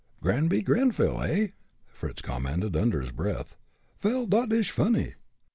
"Granby 0.23 0.63
Greyville, 0.63 1.21
eh?" 1.23 1.49
Fritz 1.85 2.23
commented, 2.23 2.75
under 2.75 3.01
his 3.01 3.11
breath. 3.11 3.55
"Vel, 3.99 4.25
dot 4.25 4.51
ish 4.51 4.71
funny. 4.71 5.13